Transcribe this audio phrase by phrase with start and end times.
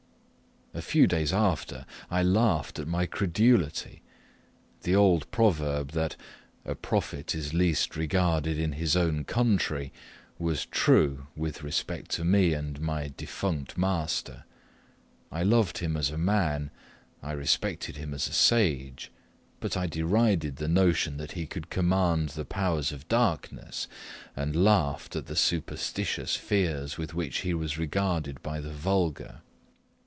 [0.73, 4.01] A few days after I laughed at my credulity.
[4.83, 6.15] The old proverb, that
[6.63, 9.91] "a prophet is least regarded in his own country,"
[10.39, 14.45] was true with respect to me and my defunct master.
[15.29, 16.71] I loved him as a man
[17.21, 19.11] I respected him as a sage
[19.59, 23.89] but I derided the notion that he could command the powers of darkness,
[24.37, 29.41] and laughed at the superstitious fears with which he was regarded by the vulgar.